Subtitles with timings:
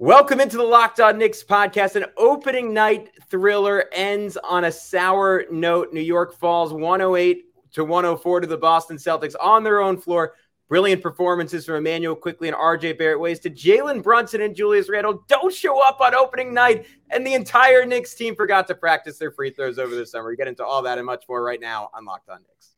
[0.00, 1.94] Welcome into the Locked On Knicks podcast.
[1.94, 5.92] An opening night thriller ends on a sour note.
[5.92, 10.34] New York falls 108 to 104 to the Boston Celtics on their own floor.
[10.68, 15.22] Brilliant performances from Immanuel Quickley and RJ Barrett ways to Jalen Brunson and Julius Randle
[15.28, 19.30] don't show up on opening night, and the entire Knicks team forgot to practice their
[19.30, 20.28] free throws over the summer.
[20.28, 22.74] We get into all that and much more right now on Locked On Knicks.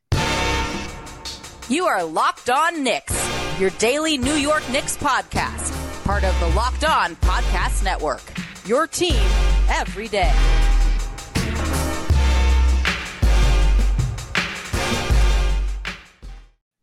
[1.70, 5.75] You are Locked On Knicks, your daily New York Knicks podcast
[6.06, 8.22] part of the Locked On Podcast Network.
[8.64, 9.20] Your team
[9.68, 10.32] every day.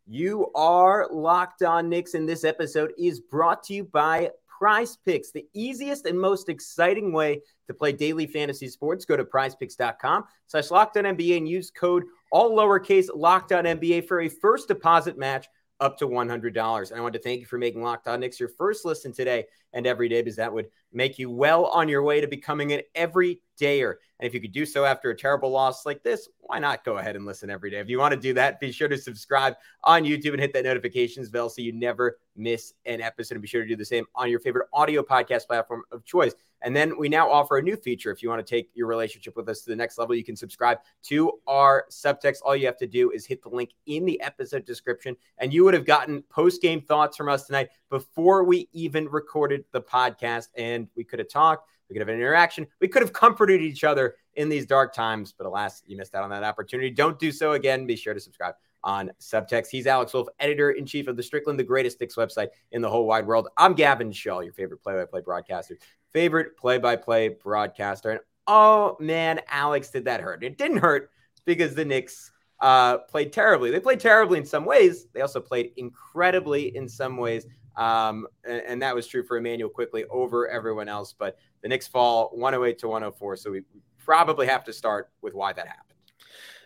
[0.06, 5.30] You are Locked On Knicks, and this episode is brought to you by Prize Picks,
[5.30, 9.06] the easiest and most exciting way to play daily fantasy sports.
[9.06, 14.06] Go to prizepicks.com slash locked on NBA and use code all lowercase locked on NBA
[14.06, 15.46] for a first deposit match
[15.80, 16.90] up to $100.
[16.90, 19.46] And I want to thank you for making Locked On Knicks your first listen today
[19.72, 22.82] and every day, because that would make you well on your way to becoming an
[22.94, 23.94] everydayer.
[24.20, 26.98] And if you could do so after a terrible loss like this, why not go
[26.98, 27.78] ahead and listen every day?
[27.78, 30.64] If you want to do that, be sure to subscribe on YouTube and hit that
[30.64, 33.34] notifications bell so you never miss an episode.
[33.34, 36.34] And be sure to do the same on your favorite audio podcast platform of choice.
[36.64, 38.10] And then we now offer a new feature.
[38.10, 40.34] If you want to take your relationship with us to the next level, you can
[40.34, 42.38] subscribe to our subtext.
[42.42, 45.62] All you have to do is hit the link in the episode description, and you
[45.64, 50.48] would have gotten post game thoughts from us tonight before we even recorded the podcast.
[50.56, 53.84] And we could have talked, we could have an interaction, we could have comforted each
[53.84, 55.34] other in these dark times.
[55.36, 56.90] But alas, you missed out on that opportunity.
[56.90, 57.86] Don't do so again.
[57.86, 59.68] Be sure to subscribe on Subtext.
[59.68, 62.88] He's Alex Wolfe, editor in chief of the Strickland, the greatest Knicks website in the
[62.88, 63.48] whole wide world.
[63.56, 65.78] I'm Gavin Schall, your favorite play by play broadcaster,
[66.14, 68.10] favorite play by play broadcaster.
[68.10, 70.42] And oh man, Alex, did that hurt?
[70.42, 71.10] It didn't hurt
[71.44, 73.70] because the Knicks uh, played terribly.
[73.70, 75.06] They played terribly in some ways.
[75.12, 77.46] They also played incredibly in some ways.
[77.76, 81.12] Um, and, and, that was true for Immanuel Quickley over everyone else.
[81.12, 83.36] But the Knicks fall 108 to 104.
[83.36, 83.62] So we
[83.98, 85.98] probably have to start with why that happened.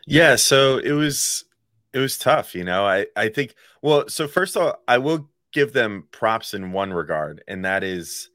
[0.07, 0.37] Yeah.
[0.37, 1.47] So it was
[1.95, 2.87] it was tough, you know.
[2.87, 6.93] I I think well, so first of all, I will give them props in one
[6.93, 8.31] regard, and that is,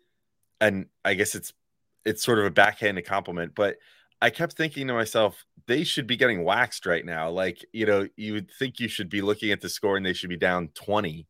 [0.63, 1.53] and I guess it's
[2.05, 3.77] it's sort of a backhanded compliment, but
[4.21, 7.29] I kept thinking to myself, they should be getting waxed right now.
[7.29, 10.13] Like, you know, you would think you should be looking at the score and they
[10.13, 11.27] should be down 20.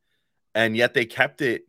[0.55, 1.63] And yet they kept it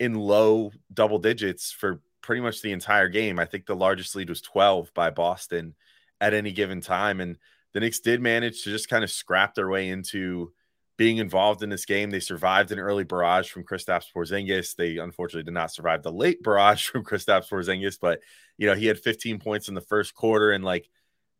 [0.00, 3.38] in low double digits for pretty much the entire game.
[3.38, 5.74] I think the largest lead was 12 by Boston
[6.20, 7.20] at any given time.
[7.20, 7.36] And
[7.74, 10.52] the Knicks did manage to just kind of scrap their way into
[11.02, 12.10] being involved in this game.
[12.10, 14.76] They survived an early barrage from Kristaps Porzingis.
[14.76, 18.20] They unfortunately did not survive the late barrage from Kristaps Porzingis, but
[18.56, 20.88] you know he had 15 points in the first quarter, and like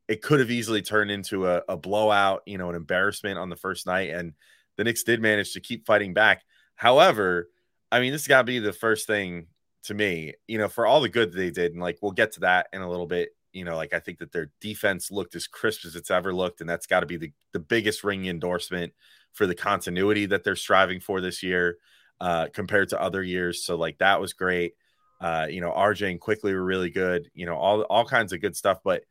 [0.09, 3.57] it could have easily turned into a, a blowout, you know, an embarrassment on the
[3.57, 4.11] first night.
[4.11, 4.33] And
[4.77, 6.43] the Knicks did manage to keep fighting back.
[6.75, 7.49] However,
[7.93, 9.47] I mean, this got to be the first thing
[9.85, 12.41] to me, you know, for all the good they did, and like we'll get to
[12.41, 15.47] that in a little bit you know, like I think that their defense looked as
[15.47, 18.95] crisp as it's ever looked, and that's got to be the, the biggest ring endorsement
[19.33, 21.79] for the continuity that they're striving for this year
[22.21, 23.65] uh, compared to other years.
[23.65, 24.75] So like that was great.
[25.21, 27.31] Uh, you know, RJ and Quickley were really good.
[27.35, 28.79] You know, all all kinds of good stuff.
[28.85, 29.05] But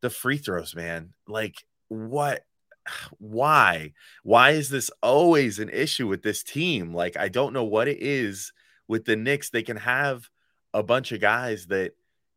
[0.00, 1.56] the free throws, man, like
[1.88, 2.44] what?
[3.18, 3.92] Why?
[4.22, 6.94] Why is this always an issue with this team?
[6.94, 8.52] Like I don't know what it is
[8.86, 9.50] with the Knicks.
[9.50, 10.28] They can have
[10.74, 11.92] a bunch of guys that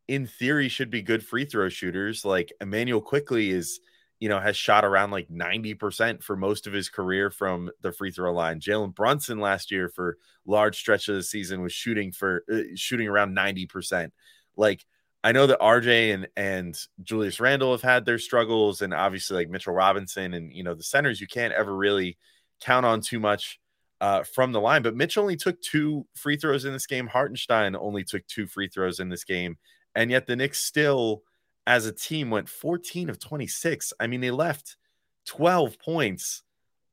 [0.07, 2.25] in theory should be good free throw shooters.
[2.25, 3.79] Like Immanuel Quickley is,
[4.21, 8.11] you know, has shot around like 90% for most of his career from the free
[8.11, 8.59] throw line.
[8.59, 13.07] Jalen Brunson last year for large stretch of the season was shooting for uh, shooting
[13.07, 14.11] around 90%.
[14.55, 14.85] Like
[15.23, 19.49] I know that RJ and and Julius Randle have had their struggles and obviously like
[19.49, 22.17] Mitchell Robinson and you know the centers you can't ever really
[22.61, 23.59] count on too much
[24.01, 24.83] uh, from the line.
[24.83, 27.07] But Mitch only took two free throws in this game.
[27.07, 29.57] Hartenstein only took two free throws in this game.
[29.95, 31.23] And yet the Knicks still,
[31.71, 33.93] as a team, went 14 of 26.
[33.97, 34.75] I mean, they left
[35.25, 36.43] 12 points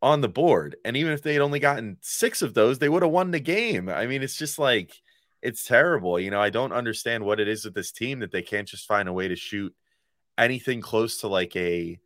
[0.01, 0.77] on the board.
[0.85, 3.41] And even if they had only gotten six of those, they would have won the
[3.41, 3.89] game.
[3.89, 4.93] I mean, it's just like,
[5.43, 6.21] it's terrible.
[6.21, 8.87] You know, I don't understand what it is with this team that they can't just
[8.87, 9.75] find a way to shoot
[10.39, 11.99] anything close to like a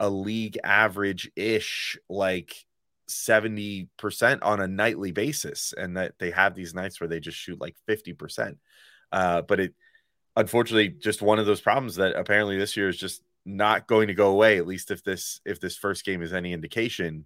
[0.00, 2.66] a league average ish like
[3.08, 7.60] 70% on a nightly basis and that they have these nights where they just shoot
[7.60, 8.56] like 50%.
[9.12, 9.74] Uh, but it
[10.36, 14.14] unfortunately just one of those problems that apparently this year is just not going to
[14.14, 17.24] go away at least if this if this first game is any indication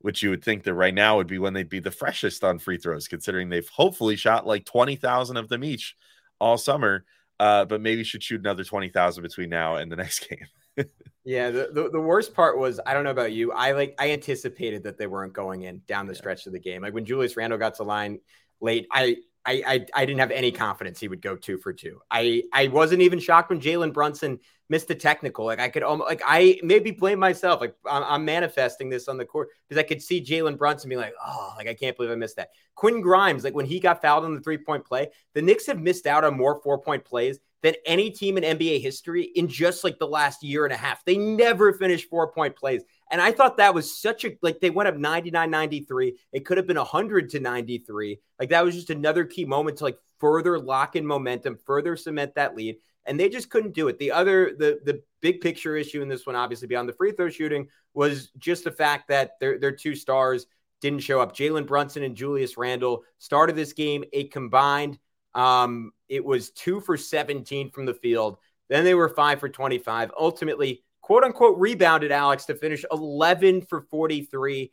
[0.00, 2.58] which you would think that right now would be when they'd be the freshest on
[2.58, 5.96] free throws considering they've hopefully shot like 20,000 of them each
[6.38, 7.04] all summer
[7.40, 10.86] uh, but maybe should shoot another 20,000 between now and the next game
[11.24, 14.10] yeah the, the, the, worst part was i don't know about you i like i
[14.10, 16.18] anticipated that they weren't going in down the yeah.
[16.18, 18.18] stretch of the game like when julius randle got to line
[18.60, 22.00] late i I, I, I didn't have any confidence he would go two for two.
[22.10, 25.44] I I wasn't even shocked when Jalen Brunson missed the technical.
[25.44, 27.60] Like I could almost like I maybe blame myself.
[27.60, 30.96] Like I'm, I'm manifesting this on the court because I could see Jalen Brunson be
[30.96, 32.50] like, oh, like I can't believe I missed that.
[32.74, 35.80] Quinn Grimes, like when he got fouled on the three point play, the Knicks have
[35.80, 39.84] missed out on more four point plays than any team in NBA history in just
[39.84, 41.04] like the last year and a half.
[41.04, 42.82] They never finished four point plays.
[43.12, 46.18] And I thought that was such a like they went up 99 93.
[46.32, 48.18] It could have been 100 to 93.
[48.40, 52.34] Like that was just another key moment to like further lock in momentum, further cement
[52.34, 52.76] that lead.
[53.04, 53.98] And they just couldn't do it.
[53.98, 57.28] The other, the the big picture issue in this one, obviously beyond the free throw
[57.28, 60.46] shooting, was just the fact that their their two stars
[60.80, 61.36] didn't show up.
[61.36, 64.98] Jalen Brunson and Julius Randle started this game a combined
[65.34, 68.38] um, it was two for 17 from the field.
[68.68, 70.12] Then they were five for 25.
[70.18, 74.70] Ultimately, quote unquote, rebounded Alex to finish 11 for 43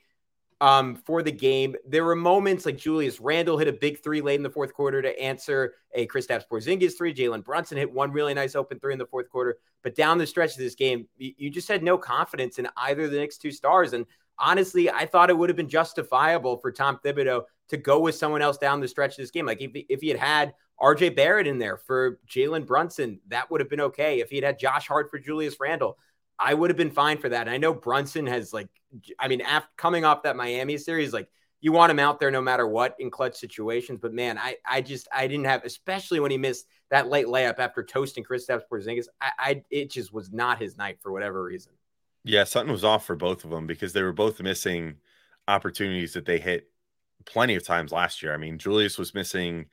[0.61, 1.75] um, for the game.
[1.87, 5.01] There were moments like Julius Randle hit a big three late in the fourth quarter
[5.01, 7.13] to answer a Kristaps Porzingis three.
[7.13, 9.57] Jalen Brunson hit one really nice open three in the fourth quarter.
[9.83, 13.11] But down the stretch of this game, you just had no confidence in either of
[13.11, 13.93] the Knicks two stars.
[13.93, 14.05] And
[14.37, 18.41] honestly, I thought it would have been justifiable for Tom Thibodeau to go with someone
[18.41, 19.45] else down the stretch of this game.
[19.45, 23.61] Like if, if he had had RJ Barrett in there for Jalen Brunson, that would
[23.61, 24.19] have been okay.
[24.19, 25.97] If he had had Josh Hart for Julius Randle,
[26.39, 27.41] I would have been fine for that.
[27.41, 28.69] And I know Brunson has like,
[29.19, 31.29] I mean, after coming off that Miami series, like
[31.61, 33.99] you want him out there no matter what in clutch situations.
[34.01, 37.59] But man, I I just I didn't have, especially when he missed that late layup
[37.59, 39.07] after toasting Kristaps Porzingis.
[39.21, 41.73] I, I it just was not his night for whatever reason.
[42.23, 44.95] Yeah, something was off for both of them because they were both missing
[45.47, 46.69] opportunities that they hit
[47.25, 48.33] plenty of times last year.
[48.33, 49.65] I mean, Julius was missing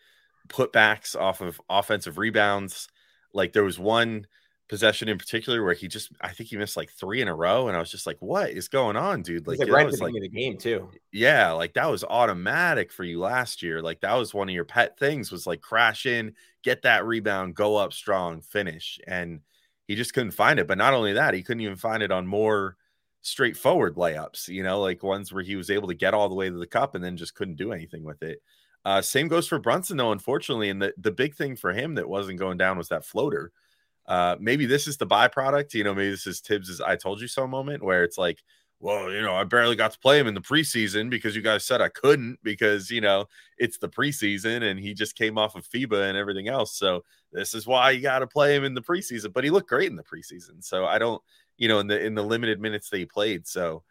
[0.49, 2.89] putbacks off of offensive rebounds.
[3.33, 4.27] Like there was one
[4.69, 7.69] possession in particular where he just I think he missed like three in a row,
[7.69, 10.15] and I was just like, "What is going on, dude?" Like, like right was like
[10.15, 10.91] the game too.
[11.13, 13.81] Yeah, like that was automatic for you last year.
[13.81, 17.55] Like that was one of your pet things was like crash in, get that rebound,
[17.55, 19.41] go up strong, finish, and
[19.87, 20.67] he just couldn't find it.
[20.67, 22.77] But not only that, he couldn't even find it on more
[23.23, 26.49] straightforward layups, you know, like ones where he was able to get all the way
[26.49, 28.41] to the cup and then just couldn't do anything with it.
[28.85, 30.71] Uh, same goes for Brunson, though, unfortunately.
[30.71, 33.51] And the, the big thing for him that wasn't going down was that floater.
[34.09, 37.29] Uh, maybe this is the byproduct, you know, maybe this is Thibs's I told you
[37.29, 38.43] so moment where it's like,
[38.79, 41.65] well, you know, I barely got to play him in the preseason because you guys
[41.65, 43.25] said I couldn't because, you know,
[43.59, 46.77] it's the preseason and he just came off of FIBA and everything else.
[46.77, 49.33] So this is why you got to play him in the preseason.
[49.33, 50.63] But he looked great in the preseason.
[50.63, 51.23] So I don't,
[51.57, 53.47] you know, in the in the limited minutes that he played.
[53.47, 53.83] So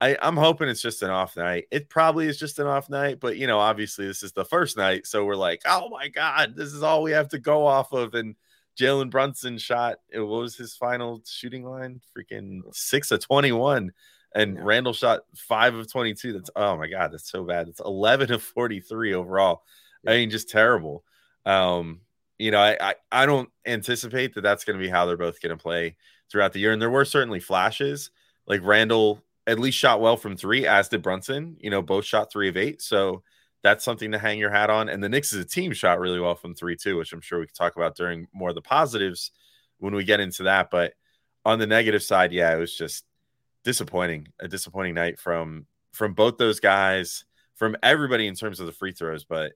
[0.00, 1.66] I, I'm hoping it's just an off night.
[1.70, 4.76] It probably is just an off night, but you know, obviously this is the first
[4.76, 7.92] night, so we're like, oh my god, this is all we have to go off
[7.92, 8.14] of.
[8.14, 8.34] And
[8.80, 9.98] Jalen Brunson shot.
[10.12, 12.00] What was his final shooting line?
[12.16, 13.92] Freaking six of twenty-one,
[14.34, 14.62] and yeah.
[14.64, 16.32] Randle shot five of twenty-two.
[16.32, 17.68] That's oh my god, that's so bad.
[17.68, 19.62] It's eleven of forty-three overall.
[20.04, 20.12] Yeah.
[20.12, 21.04] I mean, just terrible.
[21.44, 22.00] Um,
[22.38, 25.40] you know, I, I I don't anticipate that that's going to be how they're both
[25.40, 25.96] going to play
[26.30, 26.72] throughout the year.
[26.72, 28.10] And there were certainly flashes.
[28.46, 31.56] Like Randle at least shot well from three, as did Brunson.
[31.60, 32.80] You know, both shot three of eight.
[32.80, 33.22] So
[33.62, 34.88] that's something to hang your hat on.
[34.88, 37.38] And the Knicks as a team shot really well from three, too, which I'm sure
[37.38, 39.32] we could talk about during more of the positives
[39.78, 40.70] when we get into that.
[40.70, 40.94] But
[41.44, 43.04] on the negative side, yeah, it was just
[43.64, 44.28] disappointing.
[44.40, 47.24] A disappointing night from from both those guys,
[47.56, 49.24] from everybody in terms of the free throws.
[49.24, 49.52] But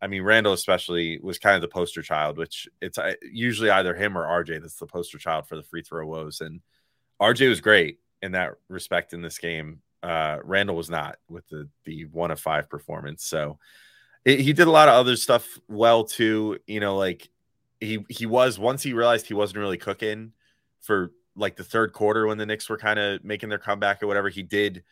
[0.00, 3.94] I mean, Randle especially was kind of the poster child, which it's uh, usually either
[3.94, 6.40] him or RJ that's the poster child for the free throw woes.
[6.40, 6.60] And
[7.20, 9.80] RJ was great in that respect in this game.
[10.04, 13.24] Uh, Randle was not with the the one of five performance.
[13.24, 13.58] So
[14.24, 16.58] it, he did a lot of other stuff well too.
[16.66, 17.30] You know, like
[17.80, 20.32] he he was once he realized he wasn't really cooking
[20.82, 24.06] for like the third quarter when the Knicks were kind of making their comeback or
[24.06, 24.28] whatever.
[24.28, 24.84] He did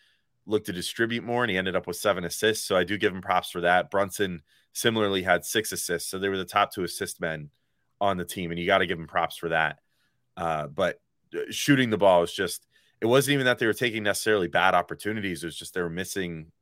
[0.46, 2.66] look to distribute more, and he ended up with seven assists.
[2.66, 3.90] So I do give him props for that.
[3.90, 4.42] Brunson
[4.72, 6.10] similarly had six assists.
[6.10, 7.50] So they were the top two assist men
[8.00, 9.78] on the team, and you got to give them props for that.
[10.36, 11.00] Uh, but
[11.34, 12.66] uh, shooting the ball is just,
[13.02, 15.42] it wasn't even that they were taking necessarily bad opportunities.
[15.42, 16.52] It was just they were missing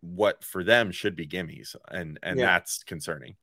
[0.00, 2.46] what for them should be gimmies, and and yeah.
[2.46, 3.36] that's concerning.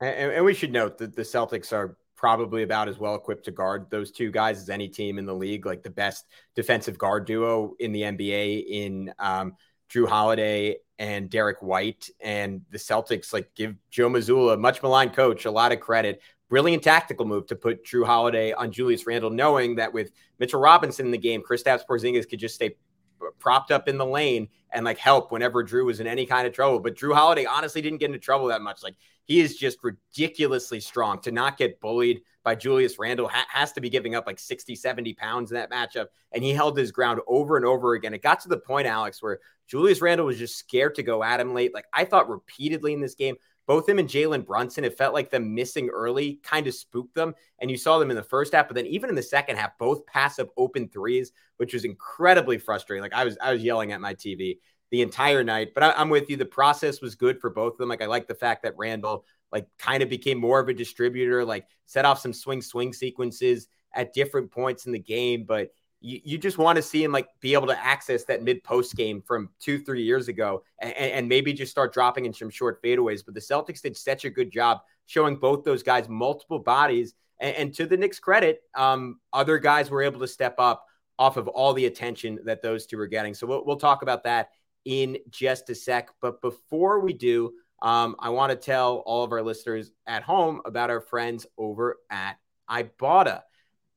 [0.00, 3.50] And, and we should note that the Celtics are probably about as well equipped to
[3.50, 6.24] guard those two guys as any team in the league, like the best
[6.56, 9.54] defensive guard duo in the NBA in um,
[9.92, 15.44] Jrue Holiday and Derrick White and the Celtics like give Joe Mazzulla, much maligned coach,
[15.44, 16.22] a lot of credit.
[16.52, 21.06] Brilliant tactical move to put Jrue Holiday on Julius Randle, knowing that with Mitchell Robinson
[21.06, 22.76] in the game, Kristaps Porzingis could just stay
[23.38, 26.52] propped up in the lane and like help whenever Jrue was in any kind of
[26.52, 26.78] trouble.
[26.78, 28.82] But Jrue Holiday honestly didn't get into trouble that much.
[28.82, 33.72] Like he is just ridiculously strong to not get bullied by Julius Randle ha- has
[33.72, 36.08] to be giving up like 60, 70 pounds in that matchup.
[36.32, 38.12] And he held his ground over and over again.
[38.12, 41.40] It got to the point, Alex, where Julius Randle was just scared to go at
[41.40, 41.72] him late.
[41.72, 45.30] Like I thought repeatedly in this game, both him and Jalen Brunson, it felt like
[45.30, 47.34] them missing early kind of spooked them.
[47.60, 49.78] And you saw them in the first half, but then even in the second half,
[49.78, 53.02] both pass up open threes, which was incredibly frustrating.
[53.02, 54.58] Like I was, I was yelling at my TV
[54.90, 55.74] the entire night.
[55.74, 56.36] But I, am with you.
[56.36, 57.88] The process was good for both of them.
[57.88, 61.44] Like I like the fact that Randle like kind of became more of a distributor,
[61.44, 65.44] like set off some swing swing sequences at different points in the game.
[65.44, 65.70] But
[66.02, 68.96] you, you just want to see him like be able to access that mid post
[68.96, 72.82] game from two, three years ago and, and maybe just start dropping in some short
[72.82, 73.24] fadeaways.
[73.24, 77.14] But the Celtics did such a good job showing both those guys multiple bodies.
[77.40, 80.84] And, and to the Knicks' credit, um, other guys were able to step up
[81.18, 83.32] off of all the attention that those two were getting.
[83.32, 84.50] So we'll, we'll talk about that
[84.84, 86.10] in just a sec.
[86.20, 90.60] But before we do, um, I want to tell all of our listeners at home
[90.64, 92.38] about our friends over at
[92.70, 93.42] Ibotta.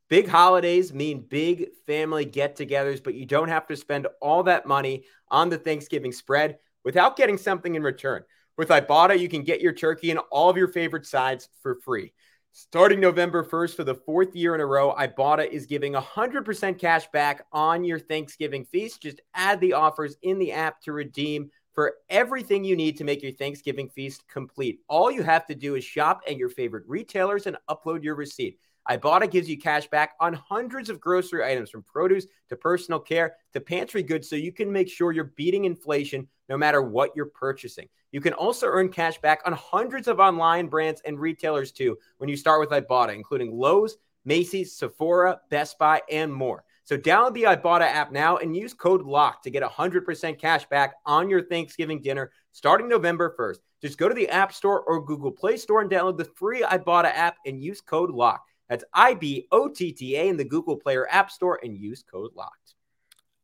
[0.08, 4.68] Big holidays mean big family get togethers, but you don't have to spend all that
[4.68, 8.24] money on the Thanksgiving spread without getting something in return.
[8.58, 12.14] With Ibotta, you can get your turkey and all of your favorite sides for free.
[12.54, 17.08] Starting November 1st for the fourth year in a row, Ibotta is giving 100% cash
[17.12, 19.02] back on your Thanksgiving feast.
[19.02, 23.22] Just add the offers in the app to redeem for everything you need to make
[23.22, 24.80] your Thanksgiving feast complete.
[24.88, 28.58] All you have to do is shop at your favorite retailers and upload your receipt.
[28.89, 33.36] Ibotta gives you cash back on hundreds of grocery items from produce to personal care
[33.54, 37.25] to pantry goods so you can make sure you're beating inflation no matter what you're
[37.25, 37.88] purchasing.
[38.12, 42.30] You can also earn cash back on hundreds of online brands and retailers too when
[42.30, 46.63] you start with Ibotta, including Lowe's, Macy's, Sephora, Best Buy, and more.
[46.84, 50.96] So download the Ibotta app now and use code LOCK to get 100% cash back
[51.06, 53.58] on your Thanksgiving dinner starting November 1st.
[53.82, 57.12] Just go to the App Store or Google Play Store and download the free Ibotta
[57.13, 58.42] app and use code LOCK.
[58.69, 62.03] That's I B O T T A in the Google Player App Store and use
[62.03, 62.75] code LOCKED.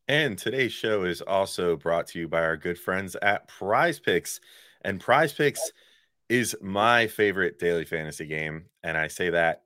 [0.07, 4.41] And today's show is also brought to you by our good friends at Prize Picks.
[4.81, 5.71] And Prize Picks
[6.27, 8.65] is my favorite daily fantasy game.
[8.83, 9.63] And I say that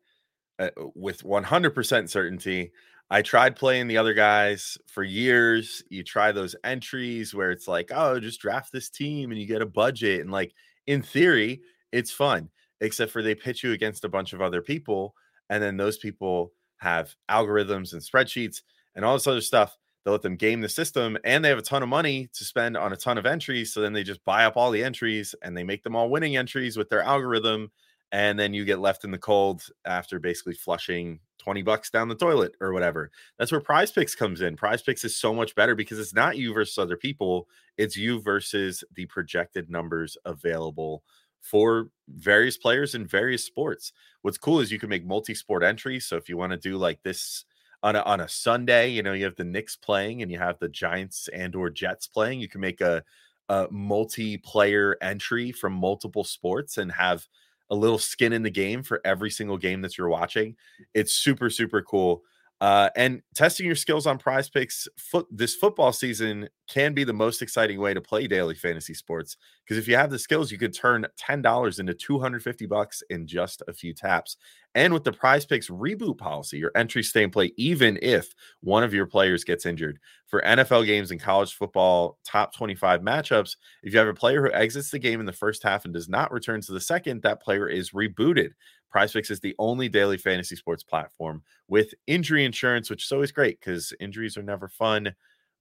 [0.60, 2.72] uh, with 100% certainty.
[3.10, 5.84] I tried playing the other guys for years.
[5.90, 9.62] You try those entries where it's like, oh, just draft this team and you get
[9.62, 10.22] a budget.
[10.22, 10.54] And like
[10.88, 12.50] in theory, it's fun,
[12.82, 15.16] except for they pitch you against a bunch of other people
[15.50, 18.62] and then those people have algorithms and spreadsheets
[18.96, 21.64] and all this other stuff they let them game the system and they have a
[21.64, 24.46] ton of money to spend on a ton of entries so then they just buy
[24.46, 27.72] up all the entries and they make them all winning entries with their algorithm
[28.12, 32.16] and then you get left in the cold after basically flushing 20 bucks down the
[32.16, 33.12] toilet or whatever.
[33.38, 34.56] That's where prize picks comes in.
[34.56, 37.48] Prize picks is so much better because it's not you versus other people
[37.78, 41.04] it's you versus the projected numbers available
[41.46, 43.94] for various players in various sports.
[44.24, 46.08] What's cool is you can make multi-sport entries.
[46.08, 47.46] So if you want to do like this
[47.84, 50.58] on a, on a Sunday, you know, you have the Knicks playing and you have
[50.58, 53.04] the Giants and or Jets playing, you can make a,
[53.50, 57.28] a multiplayer entry from multiple sports and have
[57.70, 60.56] a little skin in the game for every single game that you're watching.
[60.96, 62.24] It's super super cool.
[62.62, 67.14] Uh, and testing your skills on prize picks foot this football season can be the
[67.14, 69.36] most exciting way to play daily fantasy sports
[69.66, 73.62] because if you have the skills, you could turn $10 into 250 bucks in just
[73.68, 74.38] a few taps.
[74.76, 78.84] And with the prize picks reboot policy, your entries stay in play even if one
[78.84, 80.00] of your players gets injured.
[80.28, 84.54] For NFL games and college football top 25 matchups, if you have a player who
[84.54, 87.42] exits the game in the first half and does not return to the second, that
[87.42, 88.52] player is rebooted.
[88.94, 93.60] PrizePicks is the only daily fantasy sports platform with injury insurance, which is always great
[93.60, 95.14] because injuries are never fun,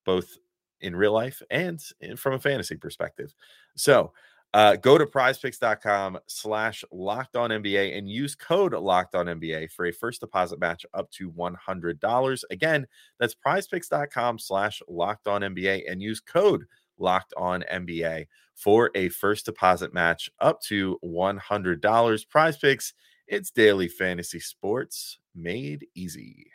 [0.05, 0.37] both
[0.81, 1.83] in real life and
[2.17, 3.35] from a fantasy perspective.
[3.77, 4.13] So
[4.55, 9.87] uh, go to prizepicks.com slash locked on NBA and use code locked on NBA for
[9.87, 12.45] a first deposit match up to $100.
[12.51, 12.87] Again,
[13.19, 16.67] that's prizepicks.com slash locked on NBA and use code
[16.99, 22.29] locked on NBA for a first deposit match up to $100.
[22.29, 22.95] Prize picks
[23.27, 26.51] it's daily fantasy sports made easy.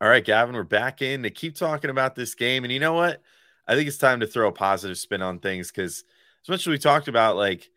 [0.00, 2.64] All right, Gavin, we're back in to keep talking about this game.
[2.64, 3.22] And you know what?
[3.68, 6.04] I think it's time to throw a positive spin on things because,
[6.42, 7.68] as much as we talked about, like,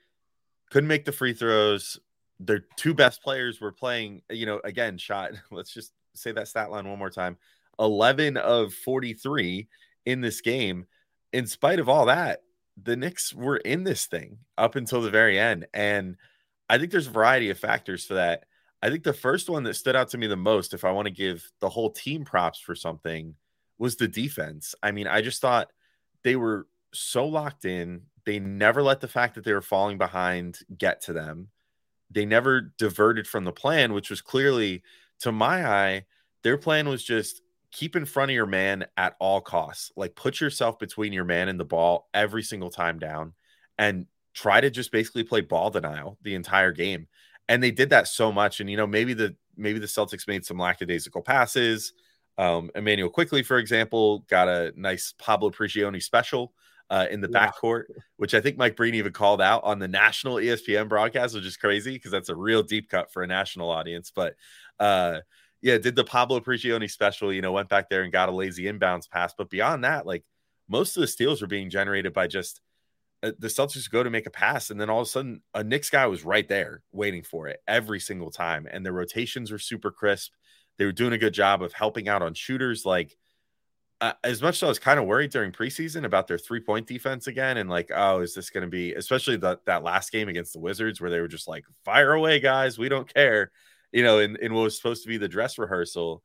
[0.71, 1.99] couldn't make the free throws.
[2.39, 5.33] Their two best players were playing, you know, again, shot.
[5.51, 7.37] Let's just say that stat line one more time
[7.79, 9.67] 11 of 43
[10.05, 10.85] in this game.
[11.31, 12.41] In spite of all that,
[12.81, 15.67] the Knicks were in this thing up until the very end.
[15.73, 16.17] And
[16.69, 18.45] I think there's a variety of factors for that.
[18.81, 21.07] I think the first one that stood out to me the most, if I want
[21.07, 23.35] to give the whole team props for something,
[23.77, 24.75] was the defense.
[24.83, 25.71] I mean, I just thought
[26.23, 28.03] they were so locked in.
[28.25, 31.49] They never let the fact that they were falling behind get to them.
[32.11, 34.83] They never diverted from the plan, which was clearly,
[35.21, 36.05] to my eye,
[36.43, 37.41] their plan was just
[37.71, 39.91] keep in front of your man at all costs.
[39.95, 43.33] Like put yourself between your man and the ball every single time down
[43.77, 47.07] and try to just basically play ball denial the entire game.
[47.49, 48.59] And they did that so much.
[48.59, 51.93] And you know, maybe the maybe the Celtics made some lackadaisical passes.
[52.37, 56.53] Um, Immanuel Quickley, for example, got a nice Pablo Prigioni special
[56.89, 57.51] uh, in the yeah.
[57.51, 57.83] backcourt,
[58.17, 61.57] which I think Mike Breen even called out on the national ESPN broadcast, which is
[61.57, 64.11] crazy because that's a real deep cut for a national audience.
[64.13, 64.35] But
[64.79, 65.19] uh,
[65.61, 68.63] yeah, did the Pablo Prigioni special, you know, went back there and got a lazy
[68.63, 69.33] inbounds pass.
[69.37, 70.23] But beyond that, like
[70.67, 72.61] most of the steals were being generated by just
[73.23, 75.89] the Celtics go to make a pass, and then all of a sudden, a Knicks
[75.89, 78.67] guy was right there waiting for it every single time.
[78.69, 80.33] And the rotations were super crisp.
[80.77, 82.85] They were doing a good job of helping out on shooters.
[82.85, 83.15] Like,
[84.01, 86.85] uh, as much as I was kind of worried during preseason about their three point
[86.85, 90.27] defense again, and like, oh, is this going to be, especially the, that last game
[90.27, 93.51] against the Wizards where they were just like, fire away, guys, we don't care,
[93.93, 96.21] you know, in, in what was supposed to be the dress rehearsal.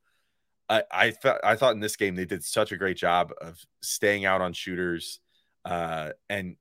[0.67, 3.57] I I, th- I thought in this game they did such a great job of
[3.81, 5.21] staying out on shooters
[5.63, 6.57] uh, and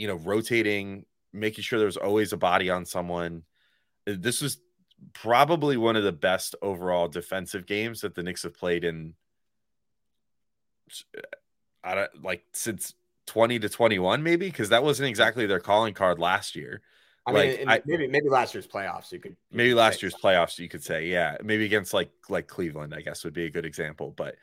[0.00, 3.42] you know, rotating, making sure there's always a body on someone.
[4.08, 4.58] Uh, this was
[5.12, 9.12] probably one of the best overall defensive games that the Knicks have played in
[11.16, 11.20] uh,
[11.84, 12.94] I don't like since
[13.26, 16.80] 20 to 21 maybe because that wasn't exactly their calling card last year.
[17.26, 20.02] I like, mean, I, maybe maybe last year's playoffs you could you maybe could last
[20.02, 23.44] year's playoffs you could say yeah maybe against like like Cleveland I guess would be
[23.44, 24.36] a good example but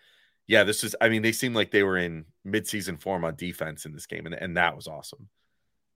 [0.45, 3.85] yeah this is I mean they seemed like they were in midseason form on defense
[3.85, 5.27] in this game and, and that was awesome.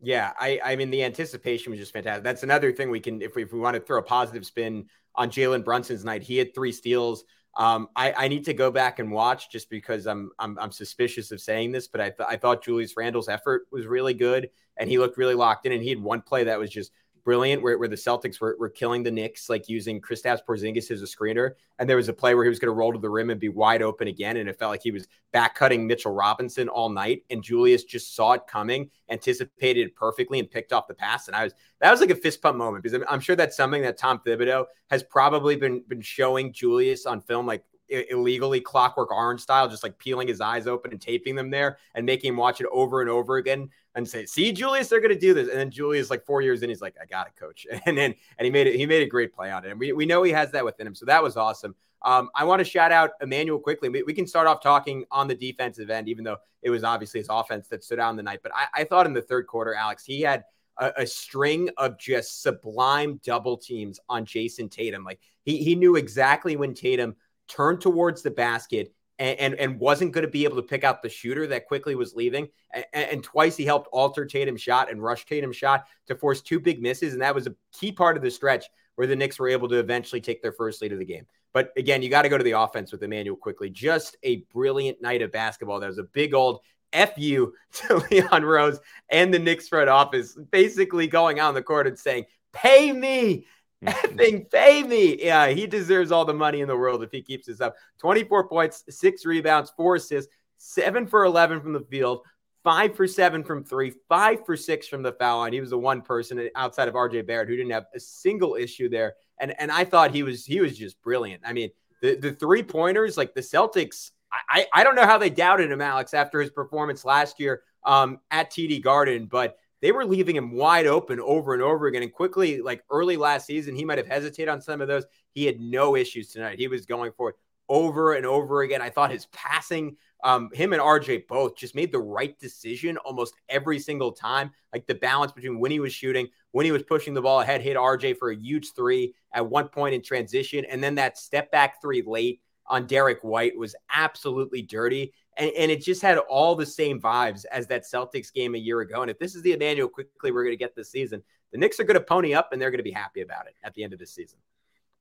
[0.01, 2.23] Yeah, I, I mean the anticipation was just fantastic.
[2.23, 4.87] That's another thing we can if we, if we want to throw a positive spin
[5.15, 6.23] on Jalen Brunson's night.
[6.23, 7.23] He had three steals.
[7.55, 11.31] Um, I, I need to go back and watch just because I'm I'm, I'm suspicious
[11.31, 14.89] of saying this, but I th- I thought Julius Randle's effort was really good and
[14.89, 15.71] he looked really locked in.
[15.71, 16.91] And he had one play that was just
[17.23, 21.01] brilliant where, where the Celtics were, were killing the Knicks, like using Kristaps Porzingis as
[21.01, 21.51] a screener.
[21.79, 23.39] And there was a play where he was going to roll to the rim and
[23.39, 24.37] be wide open again.
[24.37, 27.23] And it felt like he was back cutting Mitchell Robinson all night.
[27.29, 31.27] And Julius just saw it coming, anticipated it perfectly, and picked off the pass.
[31.27, 33.57] And I was, that was like a fist pump moment because I'm, I'm sure that's
[33.57, 39.11] something that Tom Thibodeau has probably been, been showing Julius on film, like illegally clockwork
[39.11, 42.37] orange style, just like peeling his eyes open and taping them there and making him
[42.37, 45.49] watch it over and over again and say, "See, Julius, they're going to do this."
[45.49, 48.15] And then Julius, like four years in, he's like, "I got it, coach." And then
[48.37, 48.75] and he made it.
[48.75, 50.87] He made a great play on it, and we, we know he has that within
[50.87, 50.95] him.
[50.95, 51.75] So that was awesome.
[52.03, 53.89] Um, I want to shout out Immanuel Quickley.
[53.89, 57.19] We, we, can start off talking on the defensive end, even though it was obviously
[57.19, 58.39] his offense that stood out in the night.
[58.41, 60.43] But I, I thought in the third quarter, Alex, he had
[60.77, 65.03] a, a, string of just sublime double teams on Jayson Tatum.
[65.03, 67.15] Like he he knew exactly when Tatum
[67.47, 71.03] turned towards the basket and, and, and wasn't going to be able to pick out
[71.03, 72.49] the shooter that Quickley was leaving.
[72.73, 76.59] And, and, twice he helped alter Tatum's shot and rush Tatum's shot to force two
[76.59, 77.13] big misses.
[77.13, 79.77] And that was a key part of the stretch where the Knicks were able to
[79.77, 81.27] eventually take their first lead of the game.
[81.53, 83.69] But again, you got to go to the offense with Immanuel Quickley.
[83.69, 85.79] Just a brilliant night of basketball.
[85.79, 88.79] That was a big old F you to Leon Rose
[89.09, 93.45] and the Knicks front office, basically going on the court and saying, Pay me.
[93.85, 95.23] Effing pay me.
[95.23, 97.75] Yeah, he deserves all the money in the world if he keeps this up.
[97.99, 102.21] 24 points, six rebounds, four assists, seven for 11 from the field,
[102.63, 105.53] five for seven from three, five for six from the foul line.
[105.53, 108.87] He was the one person outside of RJ Barrett who didn't have a single issue
[108.87, 109.15] there.
[109.39, 111.41] And and I thought he was he was just brilliant.
[111.43, 114.11] I mean, the, the three pointers, like the Celtics,
[114.49, 118.19] I, I don't know how they doubted him, Alex, after his performance last year um,
[118.29, 122.03] at TD Garden, but they were leaving him wide open over and over again.
[122.03, 125.05] And Quickley, like early last season, he might have hesitated on some of those.
[125.33, 126.59] He had no issues tonight.
[126.59, 127.35] He was going for it
[127.67, 128.81] over and over again.
[128.81, 133.33] I thought his passing, um, him and RJ both just made the right decision almost
[133.49, 134.51] every single time.
[134.73, 137.61] Like the balance between when he was shooting, when he was pushing the ball ahead,
[137.61, 140.65] hit RJ for a huge three at one point in transition.
[140.65, 142.41] And then that step back three late
[142.71, 145.13] on Derrick White was absolutely dirty.
[145.37, 148.79] And, and it just had all the same vibes as that Celtics game a year
[148.79, 149.01] ago.
[149.01, 151.79] And if this is the Immanuel Quickley we're going to get this season, the Knicks
[151.79, 153.83] are going to pony up and they're going to be happy about it at the
[153.83, 154.39] end of this season.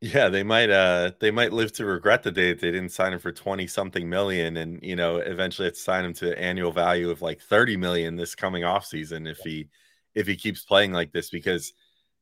[0.02, 3.12] Yeah, they might uh they might live to regret the day that they didn't sign
[3.12, 7.11] him for 20 something million and you know eventually it's sign him to annual value
[7.11, 9.68] of like 30 million this coming off season if he
[10.14, 11.74] if he keeps playing like this because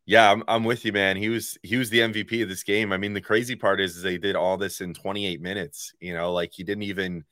[0.09, 1.19] yeah, I'm, I'm with you, man.
[1.19, 2.95] He was he was the MVP of this game.
[2.95, 5.93] I mean, the crazy part is, is they did all this in 28 minutes.
[6.01, 7.25] You know, like he didn't even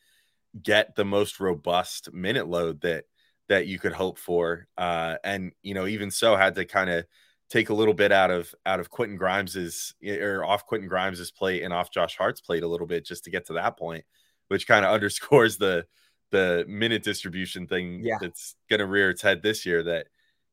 [0.62, 3.04] get the most robust minute load that
[3.48, 4.68] that you could hope for.
[4.76, 7.06] Uh, and you know, even so, had to kind of
[7.48, 11.62] take a little bit out of out of Quentin Grimes's or off Quentin Grimes's plate
[11.62, 14.04] and off Josh Hart's plate a little bit just to get to that point,
[14.48, 15.86] which kind of underscores the
[16.30, 18.18] the minute distribution thing yeah.
[18.20, 19.82] that's going to rear its head this year.
[19.82, 20.08] That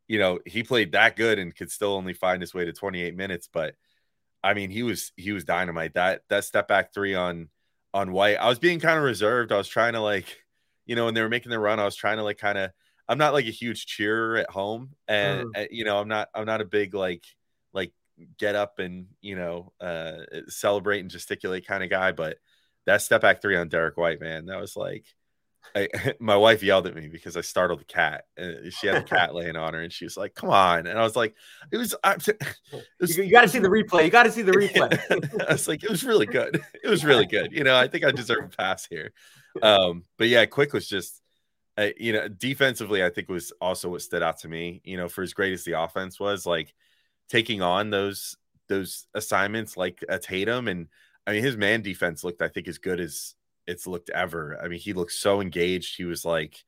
[0.08, 3.16] you know he played that good and could still only find his way to 28
[3.16, 3.76] minutes, but
[4.44, 5.94] I mean he was he was dynamite.
[5.94, 7.50] That that step back three on
[7.94, 8.38] on White.
[8.38, 9.52] I was being kind of reserved.
[9.52, 10.44] I was trying to like,
[10.86, 12.72] you know, when they were making the run, I was trying to like kind of
[13.08, 15.68] I'm not like a huge cheerer at home, and mm.
[15.72, 17.24] you know, I'm not I'm not a big like
[17.74, 17.92] like
[18.38, 22.38] get up and you know uh celebrate and gesticulate kind of guy, but
[22.86, 25.06] that step back three on Derrick White, man, that was like
[25.76, 25.88] I,
[26.20, 28.26] my wife yelled at me because I startled the cat.
[28.38, 30.98] And she had the cat laying on her, and she was like, "Come on!" And
[30.98, 31.36] I was like,
[31.72, 32.44] "It was." I, it
[33.00, 34.06] was you, you got to see the replay.
[34.06, 35.48] You got to see the replay.
[35.48, 36.62] I was like, "It was really good.
[36.84, 39.12] It was really good." You know, I think I deserve a pass here.
[39.62, 41.22] Um, but yeah, Quick was just,
[41.78, 44.82] uh, you know, defensively, I think was also what stood out to me.
[44.84, 46.74] You know, for as great as the offense was, like
[47.30, 48.36] taking on those
[48.68, 50.88] those assignments like a Tatum, and
[51.28, 53.36] I mean, his man defense looked, I think, as good as
[53.68, 54.60] it's looked ever.
[54.62, 55.98] I mean, he looked so engaged.
[55.98, 56.64] He was like,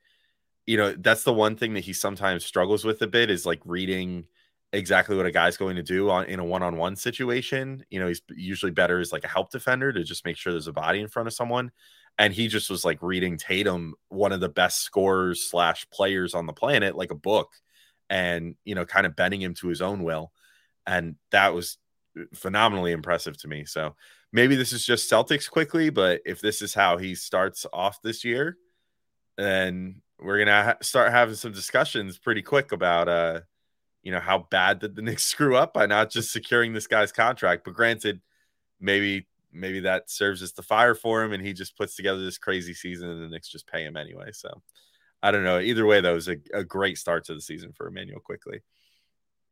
[0.65, 3.61] you know, that's the one thing that he sometimes struggles with a bit is like
[3.65, 4.25] reading
[4.73, 7.85] exactly what a guy's going to do on in a one-on-one situation.
[7.89, 10.67] You know, he's usually better as like a help defender to just make sure there's
[10.67, 11.71] a body in front of someone.
[12.17, 16.45] And he just was like reading Tatum, one of the best scorers slash players on
[16.45, 17.51] the planet, like a book,
[18.09, 20.31] and you know, kind of bending him to his own will.
[20.87, 21.77] And that was
[22.17, 23.65] uh, phenomenally impressive to me.
[23.65, 23.95] So
[24.35, 28.25] maybe this is just Celtics Quickley, but if this is how he starts off this
[28.25, 28.57] year,
[29.37, 33.39] then we're gonna ha- start having some discussions pretty quick about uh,
[34.03, 37.13] you know, how bad did the Knicks screw up by not just securing this guy's
[37.13, 37.63] contract.
[37.63, 38.21] But granted,
[38.79, 42.37] maybe maybe that serves as the fire for him, and he just puts together this
[42.37, 44.31] crazy season, and the Knicks just pay him anyway.
[44.33, 44.61] So
[45.23, 45.59] I don't know.
[45.59, 48.59] Either way, though, was a, a great start to the season for Immanuel Quickley.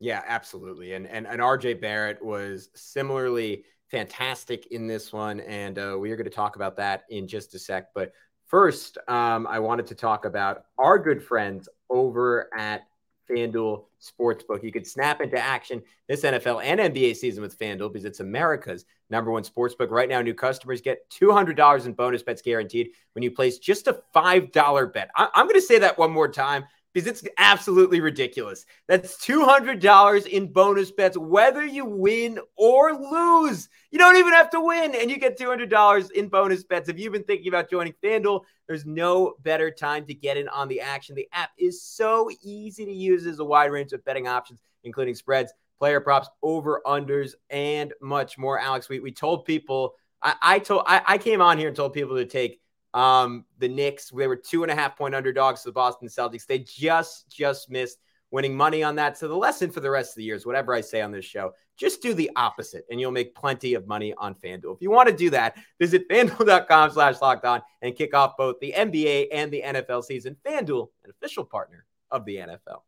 [0.02, 0.94] Yeah, absolutely.
[0.94, 6.16] And and and RJ Barrett was similarly fantastic in this one, and uh, we are
[6.16, 7.94] going to talk about that in just a sec.
[7.94, 8.12] But
[8.48, 12.88] first, um, I wanted to talk about our good friends over at
[13.30, 14.64] FanDuel Sportsbook.
[14.64, 18.86] You could snap into action this NFL and NBA season with FanDuel because it's America's
[19.12, 19.92] number one sportsbook.
[19.92, 24.02] Right now, new customers get $200 in bonus bets guaranteed when you place just a
[24.16, 25.12] $5 bet.
[25.16, 28.66] I- I'm going to say that one more time because it's absolutely ridiculous.
[28.88, 33.68] That's $200 in bonus bets, whether you win or lose.
[33.92, 36.90] You don't even have to win, and you get $200 in bonus bets.
[36.90, 40.68] If you've been thinking about joining FanDuel, there's no better time to get in on
[40.68, 41.16] the action.
[41.16, 43.24] The app is so easy to use.
[43.24, 48.38] There's a wide range of betting options, including spreads, player props, over unders, and much
[48.38, 48.60] more.
[48.60, 51.94] Alex, we, we told people, I, I told I, I came on here and told
[51.94, 52.62] people to take
[52.94, 56.46] um, the Knicks, they were two and a half point underdogs to the Boston Celtics.
[56.46, 57.98] They just, just missed
[58.30, 59.18] winning money on that.
[59.18, 61.26] So the lesson for the rest of the year is whatever I say on this
[61.26, 64.76] show, just do the opposite and you'll make plenty of money on FanDuel.
[64.76, 68.60] If you want to do that, visit fanduel.com slash locked on and kick off both
[68.60, 70.36] the NBA and the NFL season.
[70.46, 72.82] FanDuel, an official partner of the NFL.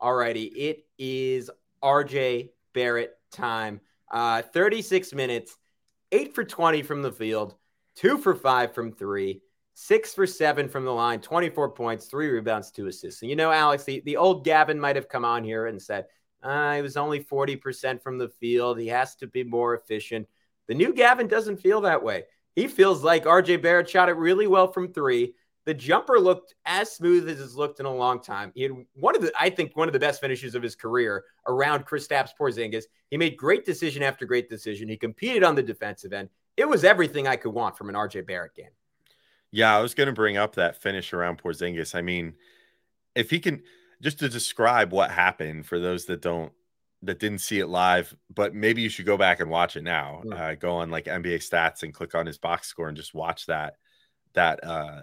[0.00, 1.50] Alrighty, it is
[1.82, 3.80] RJ Barrett time.
[4.10, 5.56] Uh, 36 minutes,
[6.10, 7.54] eight for 20 from the field
[7.96, 9.42] two for five from three,
[9.74, 13.22] six for seven from the line, 24 points, three rebounds, two assists.
[13.22, 16.06] And you know, Alex, the, the old Gavin might have come on here and said,
[16.42, 18.78] uh, he was only 40% from the field.
[18.78, 20.26] He has to be more efficient.
[20.68, 22.24] The new Gavin doesn't feel that way.
[22.56, 25.34] He feels like RJ Barrett shot it really well from three.
[25.64, 28.50] The jumper looked as smooth as it's looked in a long time.
[28.54, 31.24] He had one of the, I think, one of the best finishes of his career
[31.46, 32.84] around Kristaps Porzingis.
[33.10, 34.88] He made great decision after great decision.
[34.88, 38.26] He competed on the defensive end it was everything I could want from an RJ
[38.26, 38.70] Barrett game.
[39.50, 41.94] Yeah, I was going to bring up that finish around Porzingis.
[41.94, 42.34] I mean,
[43.14, 43.62] if he can
[44.00, 46.52] just to describe what happened for those that don't
[47.02, 50.22] that didn't see it live, but maybe you should go back and watch it now.
[50.24, 50.40] Mm.
[50.40, 53.46] Uh, go on like NBA stats and click on his box score and just watch
[53.46, 53.74] that
[54.34, 55.00] that uh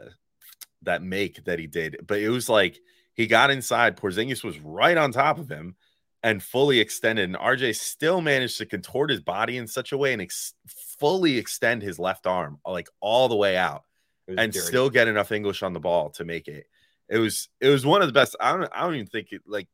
[0.83, 1.97] that make that he did.
[2.07, 2.79] But it was like
[3.13, 3.97] he got inside.
[3.97, 5.75] Porzingis was right on top of him
[6.23, 10.13] and fully extended, and RJ still managed to contort his body in such a way
[10.13, 10.53] and ex-
[10.99, 13.83] fully extend his left arm like all the way out
[14.27, 14.65] and dirty.
[14.65, 16.65] still get enough English on the ball to make it.
[17.07, 18.35] It was it was one of the best.
[18.39, 19.67] I don't I don't even think it like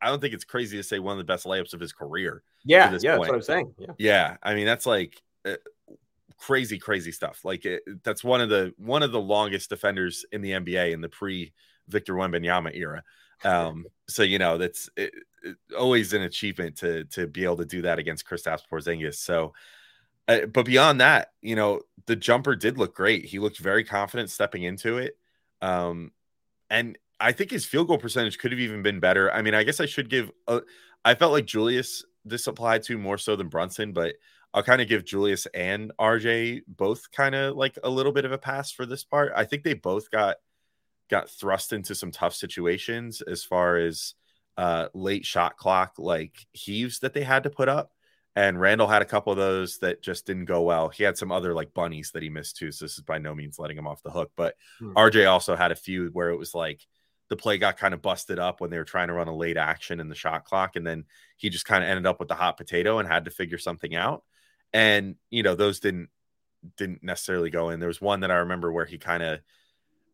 [0.00, 2.42] I don't think it's crazy to say one of the best layups of his career.
[2.64, 3.02] Yeah, yeah, point.
[3.02, 3.74] that's what I'm saying.
[3.78, 4.36] Yeah, yeah.
[4.42, 5.54] I mean, that's like uh,
[6.38, 7.44] crazy, crazy stuff.
[7.44, 11.00] Like it, that's one of the one of the longest defenders in the NBA in
[11.00, 11.52] the pre
[11.88, 13.02] Victor Wembanyama era.
[13.44, 17.64] Um, so you know that's it, it, always an achievement to to be able to
[17.64, 19.16] do that against Kristaps Porzingis.
[19.16, 19.52] So
[20.28, 23.24] uh, but beyond that, you know, the jumper did look great.
[23.24, 25.16] He looked very confident stepping into it.
[25.62, 26.12] Um,
[26.68, 29.32] and I think his field goal percentage could have even been better.
[29.32, 30.62] I mean, I guess I should give, a,
[31.04, 34.16] I felt like Julius this applied to more so than Brunson, but
[34.52, 38.32] I'll kind of give Julius and RJ both kind of like a little bit of
[38.32, 39.32] a pass for this part.
[39.36, 40.36] I think they both got
[41.08, 44.14] got thrust into some tough situations as far as
[44.56, 47.92] uh late shot clock like heaves that they had to put up
[48.36, 50.90] and Randle had a couple of those that just didn't go well.
[50.90, 52.70] He had some other like bunnies that he missed too.
[52.70, 54.30] So this is by no means letting him off the hook.
[54.36, 54.92] But hmm.
[54.92, 56.86] RJ also had a few where it was like
[57.30, 59.56] the play got kind of busted up when they were trying to run a late
[59.56, 60.76] action in the shot clock.
[60.76, 61.06] And then
[61.38, 63.94] he just kind of ended up with the hot potato and had to figure something
[63.94, 64.22] out.
[64.70, 66.10] And, you know, those didn't
[66.76, 67.80] didn't necessarily go in.
[67.80, 69.40] There was one that I remember where he kind of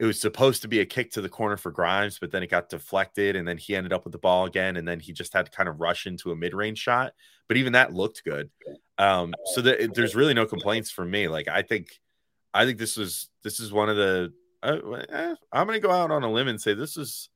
[0.03, 2.51] it was supposed to be a kick to the corner for Grimes, but then it
[2.51, 4.77] got deflected and then he ended up with the ball again.
[4.77, 7.13] And then he just had to kind of rush into a mid range shot.
[7.47, 8.51] But even that looked good.
[8.99, 11.29] Um, so the, there's really no complaints from me.
[11.29, 12.01] Like, I think,
[12.53, 14.33] I think this was, this is one of the,
[14.65, 17.29] uh, eh, I'm going to go out on a limb and say this is,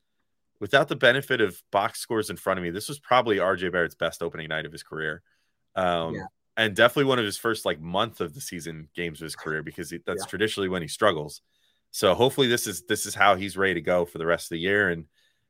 [0.58, 3.94] without the benefit of box scores in front of me, this was probably RJ Barrett's
[3.94, 5.22] best opening night of his career.
[5.76, 6.26] Um, yeah.
[6.56, 9.62] And definitely one of his first like month of the season games of his career
[9.62, 10.30] because he, that's yeah.
[10.30, 11.42] traditionally when he struggles.
[11.90, 14.50] So hopefully this is this is how he's ready to go for the rest of
[14.50, 15.06] the year, and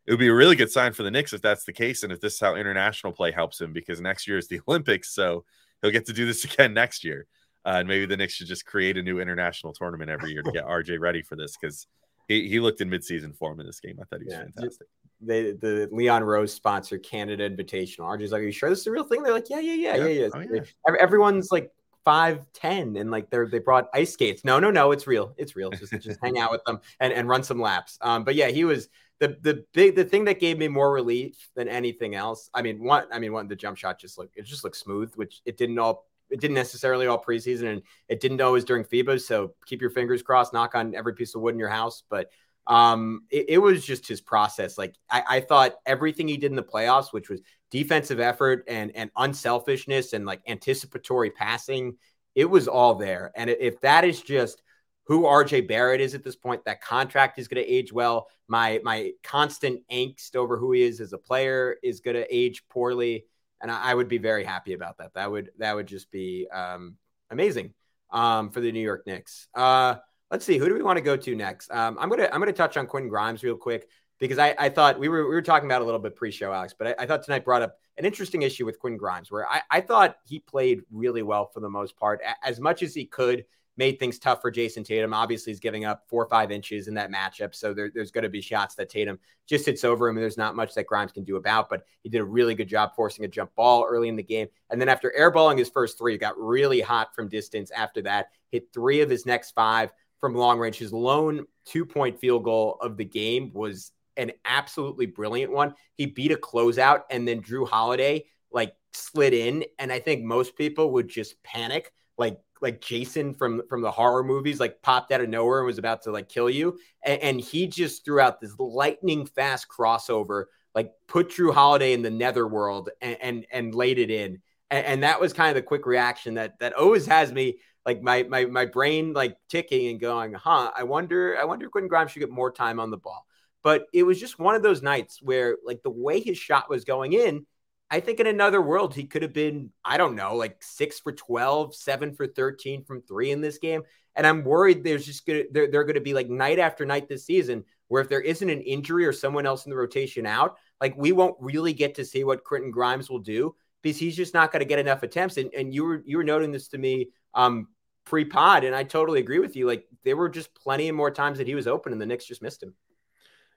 [0.07, 2.13] it would be a really good sign for the Knicks if that's the case, and
[2.13, 5.45] if this is how international play helps him because next year is the Olympics, so
[5.83, 7.27] he'll get to do this again next year.
[7.65, 10.53] Uh, and maybe the Knicks should just create a new international tournament every year to
[10.53, 11.89] get RJ ready for this because
[12.29, 13.99] he, he looked in midseason form in this game.
[14.01, 14.87] I thought he was yeah, fantastic.
[15.21, 18.01] The the Leon Rose sponsor Canada Invitational.
[18.01, 19.97] RJ's like, "Are you sure this is the real thing?" They're like, "Yeah, yeah, yeah,
[19.97, 20.95] yeah, yeah." Oh, yeah.
[21.01, 21.73] Everyone's like
[22.07, 24.45] five ten and like they're they brought ice skates.
[24.45, 25.35] No, no, no, it's real.
[25.37, 25.71] It's real.
[25.71, 27.99] Just just hang out with them and, and run some laps.
[28.01, 28.89] Um, but yeah, he was
[29.19, 32.49] the the big the thing that gave me more relief than anything else.
[32.55, 35.13] I mean, one I mean one the jump shot just looked it just looked smooth,
[35.17, 39.21] which it didn't all it didn't necessarily all preseason and it didn't always during FIBA.
[39.21, 42.05] So keep your fingers crossed, knock on every piece of wood in your house.
[42.09, 42.31] But
[42.67, 44.77] um, it, it, was just his process.
[44.77, 48.91] Like I, I, thought everything he did in the playoffs, which was defensive effort and
[48.97, 51.97] and unselfishness and like anticipatory passing
[52.37, 53.33] it was all there.
[53.35, 54.63] And if that is just
[55.07, 58.29] who RJ Barrett is at this point, that contract is going to age well.
[58.47, 62.63] My my constant angst over who he is as a player is going to age
[62.69, 63.25] poorly,
[63.61, 65.15] and I, I, would be very happy about that.
[65.15, 66.97] That would that would just be um,
[67.31, 67.73] amazing
[68.11, 69.49] um, for the New York Knicks.
[69.55, 69.97] Uh,
[70.31, 71.71] let's see, who do we want to go to next?
[71.71, 74.99] Um, I'm gonna I'm gonna touch on Quentin Grimes real quick because I, I thought
[74.99, 77.23] we were we were talking about a little bit pre-show, Alex, but I, I, thought
[77.23, 80.83] tonight brought up an interesting issue with Quinn Grimes, where I, I thought he played
[80.91, 83.45] really well for the most part, as much as he could.
[83.79, 85.13] Made things tough for Jayson Tatum.
[85.13, 88.25] Obviously, he's giving up four or five inches in that matchup, so there, there's going
[88.25, 91.13] to be shots that Tatum just hits over him, and there's not much that Grimes
[91.13, 91.69] can do about.
[91.69, 94.49] But he did a really good job forcing a jump ball early in the game,
[94.71, 97.71] and then after airballing his first three, got really hot from distance.
[97.71, 100.79] After that, hit three of his next five from long range.
[100.79, 105.75] His lone two point field goal of the game was an absolutely brilliant one.
[105.97, 109.65] He beat a closeout and then Jrue Holiday like slid in.
[109.79, 114.25] And I think most people would just panic, like like Jason from from the horror
[114.25, 116.79] movies, like popped out of nowhere and was about to like kill you.
[117.05, 122.03] And, and he just threw out this lightning fast crossover, like put Jrue Holiday in
[122.03, 124.41] the netherworld and and, and laid it in.
[124.71, 128.03] And, and that was kind of the quick reaction that that always has me like
[128.03, 130.71] my my my brain like ticking and going, huh?
[130.77, 133.27] I wonder I wonder if Quentin Grimes should get more time on the ball.
[133.67, 136.85] But it was just one of those nights where, like, the way his shot was
[136.85, 137.47] going in,
[137.91, 141.11] I think in another world, he could have been, I don't know, like six for
[141.11, 143.83] 12, seven for 13 from three in this game.
[144.15, 147.27] And I'm worried there's just to, they're, they're to be like night after night this
[147.27, 150.97] season where if there isn't an injury or someone else in the rotation out, like
[150.97, 154.53] we won't really get to see what Quentin Grimes will do because he's just not
[154.53, 155.37] going to get enough attempts.
[155.37, 157.69] And, and you were, you were noting this to me um,
[158.05, 159.67] pre pod, and I totally agree with you.
[159.67, 162.25] Like there were just plenty of more times that he was open and the Knicks
[162.25, 162.75] just missed him.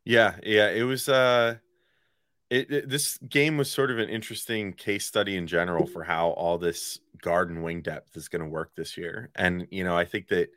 [0.05, 1.09] Yeah, yeah, it was.
[1.09, 1.55] uh
[2.49, 6.29] it, it, this game was sort of an interesting case study in general for how
[6.29, 9.29] all this guard and wing depth is going to work this year.
[9.35, 10.49] And you know, I think that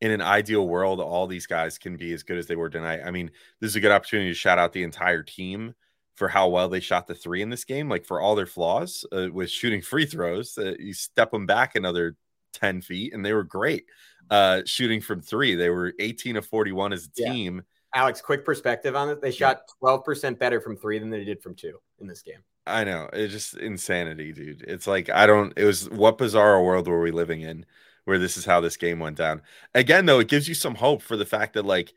[0.00, 3.00] in an ideal world, all these guys can be as good as they were tonight.
[3.04, 5.74] I mean, this is a good opportunity to shout out the entire team
[6.22, 7.88] for how well they shot the three in this game.
[7.88, 11.74] Like for all their flaws uh, with shooting free throws, uh, you step them back
[11.74, 12.14] another
[12.52, 13.86] ten feet, and they were great
[14.30, 15.56] uh, shooting from three.
[15.56, 17.32] They were eighteen of forty-one as a yeah.
[17.32, 17.62] team
[17.94, 19.20] Alex, quick perspective on it.
[19.20, 22.38] They shot 12% better from three than they did from two in this game.
[22.66, 23.10] I know.
[23.12, 24.62] It's just insanity, dude.
[24.62, 27.66] It's like, I don't, it was what bizarre world were we living in
[28.04, 29.42] where this is how this game went down.
[29.74, 31.92] Again, though, it gives you some hope for the fact that, like,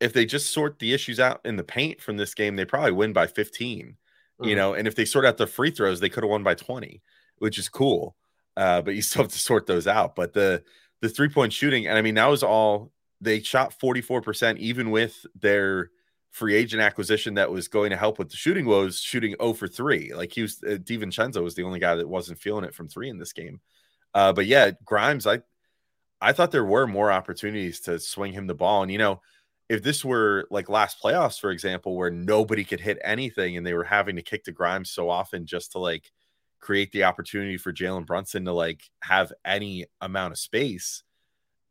[0.00, 2.92] if they just sort the issues out in the paint from this game, they probably
[2.92, 4.48] win by 15, mm-hmm.
[4.48, 6.54] you know, and if they sort out the free throws, they could have won by
[6.54, 7.02] 20,
[7.38, 8.16] which is cool.
[8.56, 10.14] Uh, but you still have to sort those out.
[10.14, 10.62] But the,
[11.00, 15.24] the three point shooting, and I mean, that was all they shot 44% even with
[15.40, 15.90] their
[16.30, 19.66] free agent acquisition that was going to help with the shooting was shooting 0 for
[19.66, 20.12] 3.
[20.14, 23.08] Like he was uh, DiVincenzo was the only guy that wasn't feeling it from 3
[23.08, 23.60] in this game.
[24.14, 25.40] Uh, but yeah, Grimes I
[26.20, 29.22] I thought there were more opportunities to swing him the ball and you know,
[29.68, 33.74] if this were like last playoffs for example where nobody could hit anything and they
[33.74, 36.12] were having to kick to Grimes so often just to like
[36.60, 41.02] create the opportunity for Jalen Brunson to like have any amount of space,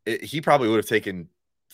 [0.04, 1.28] it, he probably would have taken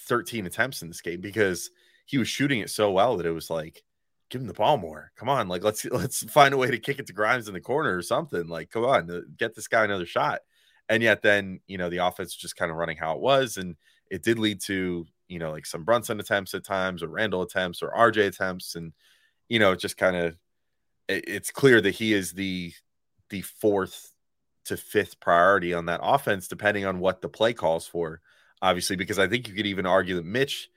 [0.09, 1.71] 13 attempts in this game because
[2.07, 3.85] he was shooting it so well that it was like,
[4.29, 5.13] give him the ball more.
[5.17, 7.61] Come on, like let's let's find a way to kick it to Grimes in the
[7.61, 8.49] corner or something.
[8.49, 10.41] Like, come on, uh, get this guy another shot.
[10.89, 13.57] And yet then, you know, the offense just kind of running how it was.
[13.57, 13.77] And
[14.11, 17.83] it did lead to, you know, like some Brunson attempts at times or Randle attempts
[17.83, 18.75] or RJ attempts.
[18.75, 18.93] And,
[19.49, 20.37] you know, just kind of
[21.09, 22.73] it's clear that he is the
[23.31, 24.13] the fourth
[24.67, 28.21] to fifth priority on that offense, depending on what the play calls for.
[28.61, 30.69] Obviously, because I think you could even argue that Mitch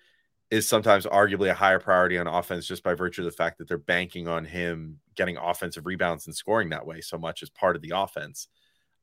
[0.49, 3.67] is sometimes arguably a higher priority on offense just by virtue of the fact that
[3.67, 7.75] they're banking on him getting offensive rebounds and scoring that way so much as part
[7.75, 8.47] of the offense.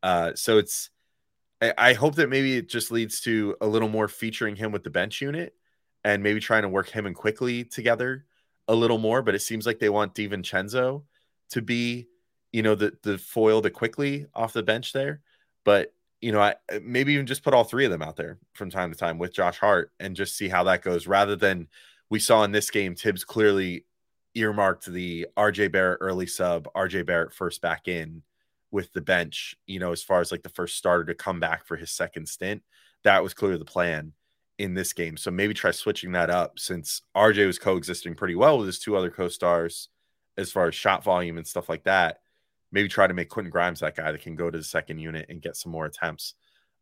[0.02, 0.90] Uh, so it's,
[1.62, 4.82] I, I hope that maybe it just leads to a little more featuring him with
[4.82, 5.54] the bench unit
[6.04, 8.26] and maybe trying to work him and Quickley together
[8.68, 9.22] a little more.
[9.22, 11.04] But it seems like they want DiVincenzo
[11.50, 12.08] to be,
[12.52, 15.20] you know, the the foil to Quickley off the bench there.
[15.64, 18.70] But you know, I, maybe even just put all three of them out there from
[18.70, 21.68] time to time with Josh Hart and just see how that goes rather than
[22.10, 23.86] we saw in this game, Thibs clearly
[24.34, 28.22] earmarked the RJ Barrett early sub, RJ Barrett first back in
[28.72, 31.66] with the bench, you know, as far as like the first starter to come back
[31.66, 32.62] for his second stint.
[33.04, 34.12] That was clearly the plan
[34.58, 35.16] in this game.
[35.16, 38.96] So maybe try switching that up since RJ was coexisting pretty well with his two
[38.96, 39.88] other co stars
[40.36, 42.18] as far as shot volume and stuff like that
[42.72, 45.26] maybe try to make Quentin Grimes that guy that can go to the second unit
[45.28, 46.34] and get some more attempts.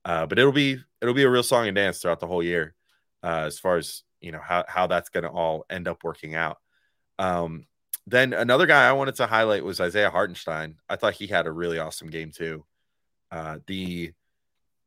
[0.04, 2.74] Uh, but it'll be it'll be a real song and dance throughout the whole year,
[3.22, 6.34] uh, as far as you know how how that's going to all end up working
[6.34, 6.56] out.
[7.18, 7.66] Um,
[8.10, 10.76] then another guy I wanted to highlight was Isaiah Hartenstein.
[10.88, 12.64] I thought he had a really awesome game too.
[13.30, 14.12] Uh, the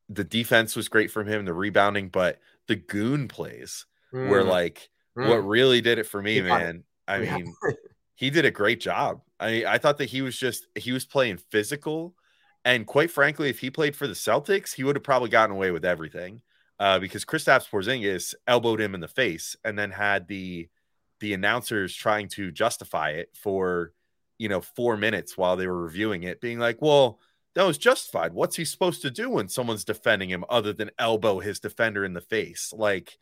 [0.09, 4.27] the defense was great from him, the rebounding, but the goon plays mm.
[4.27, 5.27] were like mm.
[5.27, 6.83] what really did it for me, man.
[7.07, 7.53] I mean,
[8.15, 9.21] he did a great job.
[9.39, 12.15] I I thought that he was just he was playing physical,
[12.65, 15.71] and quite frankly, if he played for the Celtics, he would have probably gotten away
[15.71, 16.41] with everything.
[16.79, 20.67] Uh, because Kristaps Porzingis elbowed him in the face and then had the
[21.23, 23.93] the announcers trying to justify it for
[24.37, 27.19] you know four minutes while they were reviewing it, being like, "Well,
[27.55, 28.33] that was justified.
[28.33, 32.11] What's he supposed to do when someone's defending him other than elbow his defender in
[32.13, 33.17] the face?" Like,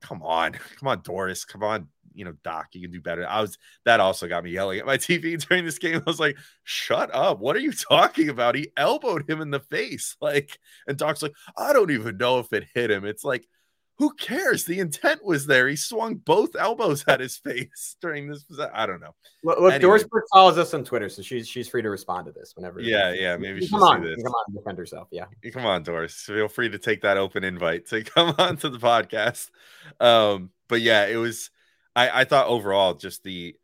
[0.00, 3.24] come on, come on, Doris, come on, you know, Doc, you can do better.
[3.28, 6.02] I was that also got me yelling at my TV during this game.
[6.04, 7.38] I was like, shut up.
[7.38, 8.56] What are you talking about?
[8.56, 10.16] He elbowed him in the face.
[10.20, 13.04] Like, and Doc's like, I don't even know if it hit him.
[13.04, 13.46] It's like,
[14.00, 14.64] who cares?
[14.64, 15.68] The intent was there.
[15.68, 18.46] He swung both elbows at his face during this.
[18.72, 19.14] I don't know.
[19.44, 19.78] Look, look anyway.
[19.78, 22.80] Doris follows us on Twitter, so she's she's free to respond to this whenever.
[22.80, 23.36] Yeah, yeah.
[23.36, 24.16] Maybe come on, this.
[24.16, 25.08] come on, defend herself.
[25.10, 26.14] Yeah, come on, Doris.
[26.14, 29.50] Feel free to take that open invite to come on to the podcast.
[30.00, 31.50] Um, but yeah, it was.
[31.94, 33.54] I I thought overall just the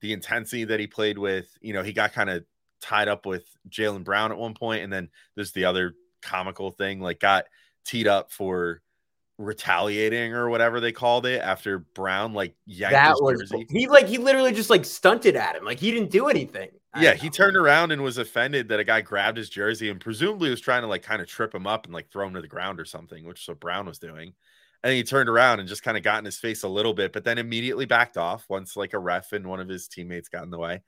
[0.00, 1.54] the intensity that he played with.
[1.60, 2.46] You know, he got kind of
[2.80, 6.98] tied up with Jaylen Brown at one point, and then there's the other comical thing,
[6.98, 7.44] like got
[7.84, 8.80] teed up for
[9.42, 13.66] retaliating or whatever they called it after Brown like yanked that was jersey.
[13.70, 16.70] he like he literally just like stunted at him like he didn't do anything.
[16.98, 20.50] Yeah, he turned around and was offended that a guy grabbed his jersey and presumably
[20.50, 22.48] was trying to like kind of trip him up and like throw him to the
[22.48, 24.34] ground or something, which is what Brown was doing.
[24.84, 27.12] And he turned around and just kind of got in his face a little bit,
[27.14, 30.44] but then immediately backed off once like a ref and one of his teammates got
[30.44, 30.82] in the way.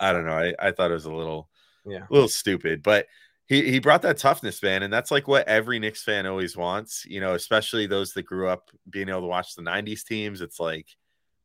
[0.00, 0.32] I don't know.
[0.32, 1.48] I, I thought it was a little,
[1.86, 3.06] yeah, a little stupid, but
[3.46, 7.04] he he brought that toughness, man, and that's like what every Knicks fan always wants.
[7.06, 10.40] You know, especially those that grew up being able to watch the '90s teams.
[10.40, 10.86] It's like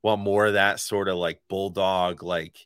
[0.01, 2.57] want more of that sort of like bulldog, like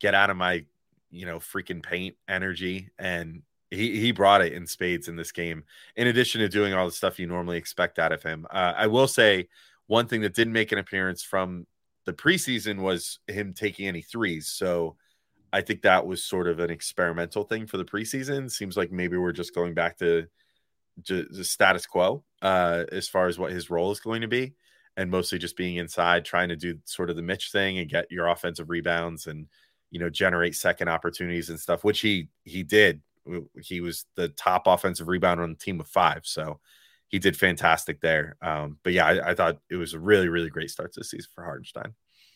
[0.00, 0.64] get out of my
[1.10, 5.64] you know freaking paint energy, and he he brought it in spades in this game.
[5.94, 8.88] In addition to doing all the stuff you normally expect out of him, uh, I
[8.88, 9.48] will say
[9.86, 11.66] one thing that didn't make an appearance from
[12.06, 14.48] the preseason was him taking any threes.
[14.48, 14.96] So
[15.52, 18.50] I think that was sort of an experimental thing for the preseason.
[18.50, 20.26] Seems like maybe we're just going back to
[21.08, 24.54] the status quo uh, as far as what his role is going to be,
[24.96, 28.10] and mostly just being inside, trying to do sort of the Mitch thing and get
[28.10, 29.46] your offensive rebounds and
[29.90, 33.00] you know generate second opportunities and stuff, which he he did.
[33.62, 36.60] He was the top offensive rebounder on the team of five, so
[37.08, 38.36] he did fantastic there.
[38.40, 41.04] Um, but yeah, I, I, thought it was a really really great start to the
[41.04, 41.94] season for Hartenstein.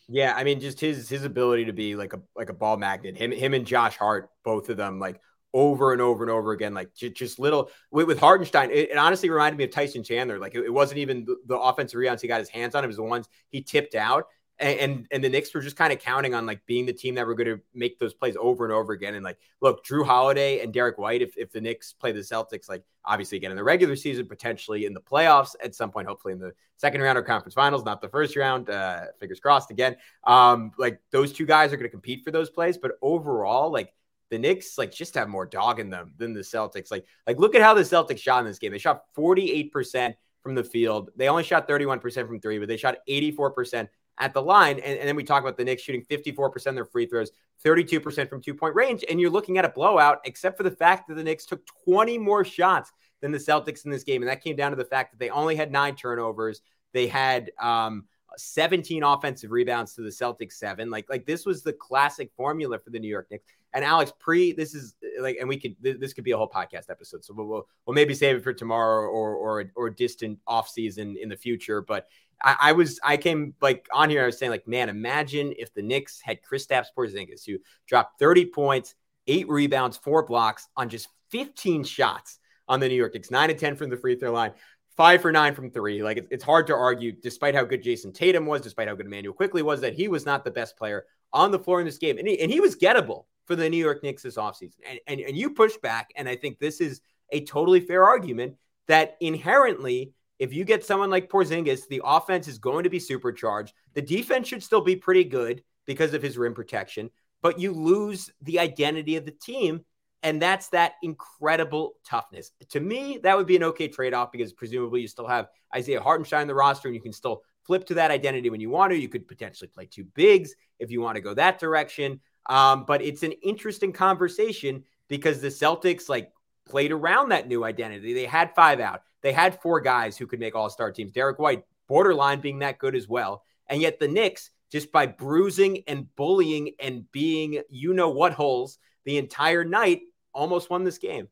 [0.08, 3.16] Yeah, I mean, just his his ability to be like a like a ball magnet.
[3.16, 5.20] Him him and Josh Hart, both of them, like
[5.54, 8.70] over and over and over again, like just, just little with, with Hartenstein.
[8.70, 10.38] It, it, honestly reminded me of Tyson Chandler.
[10.38, 12.88] Like it, it wasn't even the, the, offensive rebounds he got his hands on; it
[12.88, 14.26] was the ones he tipped out
[14.58, 17.16] and, and, and the Knicks were just kind of counting on like being the team
[17.16, 19.14] that were going to make those plays over and over again.
[19.14, 22.68] And like, look, Jrue Holiday and Derrick White, if, if the Knicks play the Celtics,
[22.68, 26.32] like obviously again in the regular season, potentially in the playoffs at some point, hopefully
[26.32, 28.70] in the second round or conference finals, not the first round.
[28.70, 29.96] Uh, fingers crossed again.
[30.24, 33.92] Um, like those two guys are going to compete for those plays, but overall, like
[34.30, 36.90] the Knicks like just have more dog in them than the Celtics.
[36.92, 38.70] Like, like look at how the Celtics shot in this game.
[38.70, 41.10] They shot 48% from the field.
[41.16, 43.88] They only shot 31% from three, but they shot 84%
[44.18, 44.78] at the line.
[44.78, 47.30] And, and then we talk about the Knicks shooting 54% of their free throws,
[47.64, 49.04] 32% from two point range.
[49.08, 52.18] And you're looking at a blowout, except for the fact that the Knicks took 20
[52.18, 54.22] more shots than the Celtics in this game.
[54.22, 56.60] And that came down to the fact that they only had nine turnovers.
[56.92, 58.04] They had um,
[58.36, 60.90] 17 offensive rebounds to the Celtics seven.
[60.90, 63.44] Like, like this was the classic formula for the New York Knicks.
[63.74, 66.48] And Alex, pre this is uh, like, and we could this could be a whole
[66.48, 70.68] podcast episode, so we'll we'll, maybe save it for tomorrow or or or distant off
[70.68, 71.82] season in the future.
[71.82, 72.06] But
[72.40, 74.22] I, I, was I came like on here.
[74.22, 78.46] I was saying like, man, imagine if the Knicks had Kristaps Porzingis who dropped 30
[78.46, 78.94] points,
[79.26, 83.54] eight rebounds, four blocks on just 15 shots on the New York Knicks, nine to
[83.54, 84.52] 10 from the free throw line.
[84.96, 86.04] Five for nine from three.
[86.04, 89.34] Like it's hard to argue, despite how good Jayson Tatum was, despite how good Immanuel
[89.34, 92.16] Quickley was, that he was not the best player on the floor in this game.
[92.16, 94.78] And he, and he was gettable for the New York Knicks this offseason.
[94.88, 96.10] And, and, and you push back.
[96.16, 101.10] And I think this is a totally fair argument that inherently if you get someone
[101.10, 103.72] like Porzingis, the offense is going to be supercharged.
[103.94, 107.10] The defense should still be pretty good because of his rim protection,
[107.42, 109.84] but you lose the identity of the team.
[110.22, 112.50] And that's that incredible toughness.
[112.70, 116.00] To me, that would be an okay trade off because presumably you still have Isaiah
[116.00, 118.90] Hartenstein in the roster and you can still flip to that identity when you want
[118.92, 118.98] to.
[118.98, 122.20] You could potentially play two bigs if you want to go that direction.
[122.46, 126.32] Um, but it's an interesting conversation because the Celtics like
[126.66, 128.14] played around that new identity.
[128.14, 129.02] They had five out.
[129.22, 131.12] They had four guys who could make all star teams.
[131.12, 133.42] Derrick White, borderline being that good as well.
[133.68, 138.78] And yet the Knicks, just by bruising and bullying and being you know what holes
[139.04, 141.28] the entire night, almost won this game.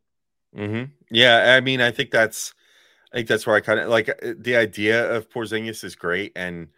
[0.56, 0.92] Mm-hmm.
[1.10, 2.54] Yeah, I mean, I think that's,
[3.12, 6.32] I think that's where I kind of like uh, the idea of Porzingis is great
[6.36, 6.68] and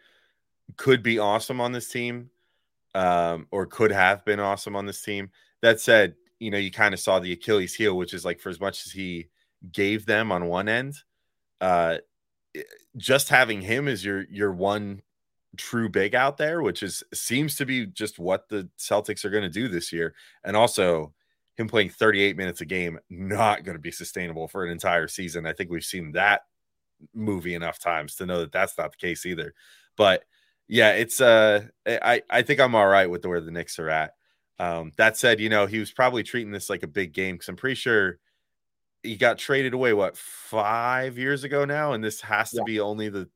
[0.77, 2.31] could be awesome on this team,
[2.95, 5.31] um, or could have been awesome on this team.
[5.63, 8.51] That said, you know, you kind of saw the Achilles heel, which is like for
[8.51, 9.29] as much as he
[9.73, 10.95] gave them on one end,
[11.61, 11.99] uh,
[12.97, 15.03] just having him as your your one
[15.57, 19.43] true big out there, which is seems to be just what the Celtics are going
[19.43, 20.15] to do this year,
[20.45, 21.13] and also
[21.57, 25.47] him playing 38 minutes a game not going to be sustainable for an entire season.
[25.47, 26.43] I think we've seen that
[27.15, 29.55] movie enough times to know that that's not the case either.
[29.97, 30.25] But
[30.69, 33.91] yeah, it's uh I I think I'm all right with the where the Knicks are
[33.91, 34.15] at.
[34.59, 37.49] Um, that said, you know, he was probably treating this like a big game because
[37.49, 38.19] I'm pretty sure
[39.03, 42.65] he got traded away what five years ago now, and this has to yeah.
[42.65, 43.29] be only the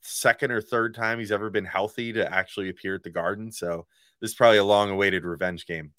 [0.00, 3.50] second or third time he's ever been healthy to actually appear at the Garden.
[3.50, 3.86] So
[4.20, 5.92] this is probably a long-awaited revenge game,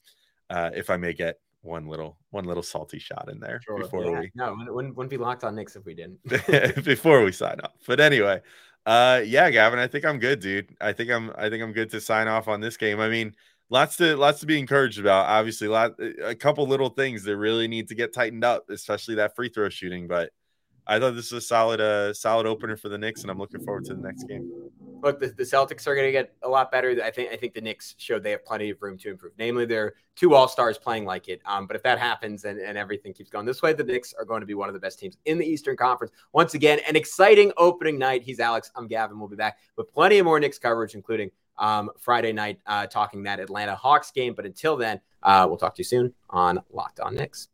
[0.50, 3.80] uh, if I may get one little one little salty shot in there sure.
[3.80, 4.20] before yeah.
[4.20, 6.22] we no wouldn't, wouldn't be locked on Knicks if we didn't
[6.84, 7.72] before we sign off.
[7.88, 8.42] But anyway,
[8.86, 10.76] uh, yeah, Gavin, I think I'm good, dude.
[10.82, 13.00] I think I'm I think I'm good to sign off on this game.
[13.00, 13.34] I mean
[13.70, 15.28] lots to lots to be encouraged about.
[15.28, 19.36] Obviously, lot a couple little things that really need to get tightened up, especially that
[19.36, 20.08] free throw shooting.
[20.08, 20.32] But
[20.86, 23.64] I thought this was a solid uh solid opener for the Knicks, and I'm looking
[23.64, 24.52] forward to the next game.
[25.02, 26.98] Look, the, the Celtics are going to get a lot better.
[27.04, 29.34] I think I think the Knicks showed they have plenty of room to improve.
[29.38, 31.42] Namely, they're two All Stars playing like it.
[31.46, 34.26] Um, but if that happens and, and everything keeps going this way, the Knicks are
[34.26, 36.14] going to be one of the best teams in the Eastern Conference.
[36.34, 38.24] Once again, an exciting opening night.
[38.24, 38.72] He's Alex.
[38.76, 39.20] I'm Gavin.
[39.20, 43.24] We'll be back with plenty of more Knicks coverage, including um, Friday night uh, talking
[43.24, 44.34] that Atlanta Hawks game.
[44.34, 47.50] But until then, uh, we'll talk to you soon on Locked On Knicks.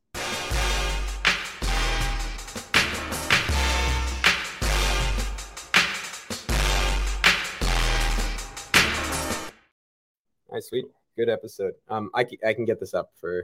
[10.52, 10.86] Right, sweet.
[11.16, 11.74] Good episode.
[11.90, 13.38] Um, I, I can get this up for